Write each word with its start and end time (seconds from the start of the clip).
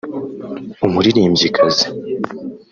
umuririmbyikazi 0.85 1.85